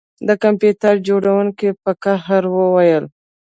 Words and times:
د 0.27 0.29
کمپیوټر 0.43 0.93
جوړونکي 1.09 1.69
په 1.83 1.91
قهر 2.03 2.43
وویل 2.57 3.05